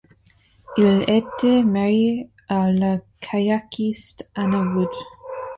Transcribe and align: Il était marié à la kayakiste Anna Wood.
Il 0.77 1.05
était 1.07 1.61
marié 1.63 2.27
à 2.49 2.71
la 2.71 2.97
kayakiste 3.19 4.27
Anna 4.33 4.61
Wood. 4.61 4.89